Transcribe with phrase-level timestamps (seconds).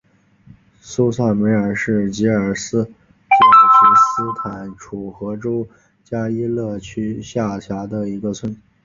[0.79, 2.89] 苏萨梅尔是吉尔吉斯斯
[4.41, 5.67] 坦楚河州
[6.03, 8.59] 加依勒区下辖的一个村。